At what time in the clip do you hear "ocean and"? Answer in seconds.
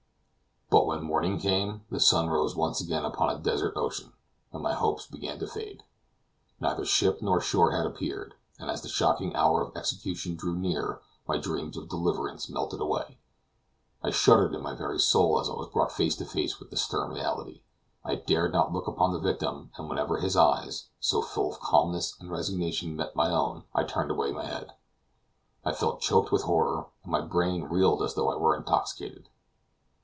3.75-4.63